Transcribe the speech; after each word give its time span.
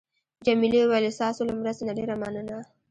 جميلې 0.45 0.81
وويل: 0.83 1.05
ستاسو 1.17 1.41
له 1.47 1.53
مرستې 1.61 1.83
نه 1.87 1.93
ډېره 1.99 2.15
مننه. 2.21 2.57